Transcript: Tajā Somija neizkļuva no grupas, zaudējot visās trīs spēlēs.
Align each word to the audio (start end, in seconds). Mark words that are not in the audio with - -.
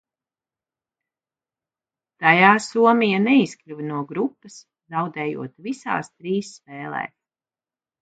Tajā 2.23 2.49
Somija 2.69 3.21
neizkļuva 3.27 3.87
no 3.93 4.01
grupas, 4.15 4.59
zaudējot 4.97 5.57
visās 5.71 6.15
trīs 6.17 6.55
spēlēs. 6.61 7.19